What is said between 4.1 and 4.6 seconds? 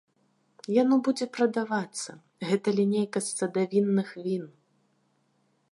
він.